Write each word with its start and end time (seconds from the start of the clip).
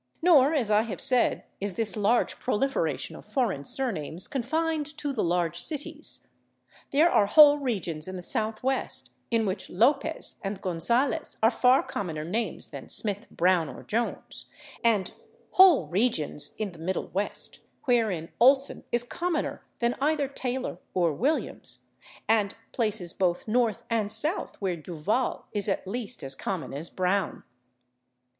Nor, 0.23 0.55
as 0.55 0.71
I 0.71 0.81
have 0.81 0.99
said, 0.99 1.43
is 1.59 1.75
this 1.75 1.95
large 1.95 2.39
proliferation 2.39 3.15
of 3.15 3.23
foreign 3.23 3.63
surnames 3.63 4.27
confined 4.27 4.97
to 4.97 5.13
the 5.13 5.23
large 5.23 5.59
cities. 5.59 6.27
There 6.91 7.11
are 7.11 7.27
whole 7.27 7.59
regions 7.59 8.07
in 8.07 8.15
the 8.15 8.23
Southwest 8.23 9.11
in 9.29 9.45
which 9.45 9.67
/López/ 9.67 10.37
and 10.41 10.59
/Gonzales/ 10.59 11.37
are 11.43 11.51
far 11.51 11.83
commoner 11.83 12.23
names 12.23 12.69
than 12.69 12.87
/Smith/, 12.87 13.27
/Brown/ 13.35 13.71
or 13.77 13.83
/Jones/, 13.83 14.45
and 14.83 15.13
whole 15.51 15.85
regions 15.85 16.55
in 16.57 16.71
the 16.71 16.79
Middle 16.79 17.09
West 17.09 17.59
wherein 17.83 18.29
/Olson/ 18.41 18.85
is 18.91 19.03
commoner 19.03 19.63
than 19.77 19.95
either 20.01 20.27
/Taylor/ 20.27 20.79
or 20.95 21.15
/Williams/, 21.15 21.83
and 22.27 22.55
places 22.71 23.13
both 23.13 23.47
North 23.47 23.83
and 23.87 24.11
South 24.11 24.55
where 24.59 24.75
/Duval/ 24.77 25.43
is 25.53 25.69
at 25.69 25.85
least 25.87 26.23
as 26.23 26.33
common 26.33 26.73
as 26.73 26.89
/Brown 26.89 27.43